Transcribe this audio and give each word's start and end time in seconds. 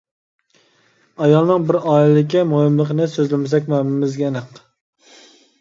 ئايالنىڭ 1.25 1.67
بىر 1.67 1.77
ئائىلىدىكى 1.81 2.43
مۇھىملىقنى 2.53 3.07
سۆزلىمىسەكمۇ 3.17 3.79
ھەممىمىزگە 3.81 4.29
ئېنىق. 4.31 4.61